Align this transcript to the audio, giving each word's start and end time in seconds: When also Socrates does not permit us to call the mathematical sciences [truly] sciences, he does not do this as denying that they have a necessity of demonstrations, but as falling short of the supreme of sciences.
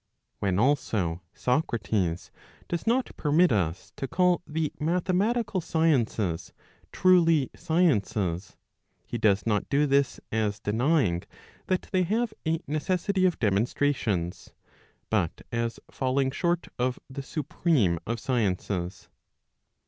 When 0.39 0.57
also 0.57 1.21
Socrates 1.35 2.31
does 2.67 2.87
not 2.87 3.15
permit 3.17 3.51
us 3.51 3.93
to 3.97 4.07
call 4.07 4.41
the 4.47 4.73
mathematical 4.79 5.61
sciences 5.61 6.53
[truly] 6.91 7.51
sciences, 7.55 8.55
he 9.05 9.19
does 9.19 9.45
not 9.45 9.69
do 9.69 9.85
this 9.85 10.19
as 10.31 10.59
denying 10.59 11.21
that 11.67 11.83
they 11.91 12.01
have 12.01 12.33
a 12.47 12.59
necessity 12.65 13.27
of 13.27 13.37
demonstrations, 13.37 14.53
but 15.11 15.43
as 15.51 15.79
falling 15.91 16.31
short 16.31 16.67
of 16.79 16.97
the 17.07 17.21
supreme 17.21 17.99
of 18.07 18.19
sciences. 18.19 19.07